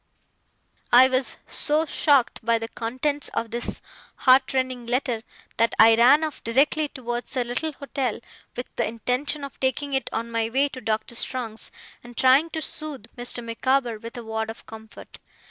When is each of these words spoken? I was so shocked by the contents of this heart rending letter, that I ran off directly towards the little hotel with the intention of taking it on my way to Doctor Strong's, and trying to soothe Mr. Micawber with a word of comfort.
I 0.91 1.07
was 1.09 1.37
so 1.45 1.85
shocked 1.85 2.43
by 2.43 2.57
the 2.57 2.69
contents 2.69 3.29
of 3.35 3.51
this 3.51 3.81
heart 4.15 4.51
rending 4.51 4.87
letter, 4.87 5.21
that 5.57 5.75
I 5.77 5.93
ran 5.95 6.23
off 6.23 6.43
directly 6.43 6.87
towards 6.87 7.35
the 7.35 7.43
little 7.43 7.73
hotel 7.73 8.19
with 8.55 8.65
the 8.77 8.87
intention 8.87 9.43
of 9.43 9.59
taking 9.59 9.93
it 9.93 10.09
on 10.11 10.31
my 10.31 10.49
way 10.49 10.69
to 10.69 10.81
Doctor 10.81 11.13
Strong's, 11.13 11.69
and 12.03 12.17
trying 12.17 12.49
to 12.49 12.63
soothe 12.63 13.15
Mr. 13.15 13.43
Micawber 13.43 13.99
with 13.99 14.17
a 14.17 14.23
word 14.23 14.49
of 14.49 14.65
comfort. 14.65 15.19